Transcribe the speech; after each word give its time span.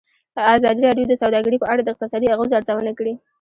ازادي 0.55 0.81
راډیو 0.89 1.09
د 1.09 1.13
سوداګري 1.21 1.57
په 1.61 1.67
اړه 1.71 1.81
د 1.83 1.87
اقتصادي 1.93 2.27
اغېزو 2.33 2.57
ارزونه 2.59 2.91
کړې. 2.99 3.13